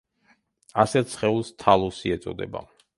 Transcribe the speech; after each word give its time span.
ასეთ 0.85 1.13
სხეულს 1.17 1.55
თალუსი 1.67 2.17
ეწოდება. 2.19 2.69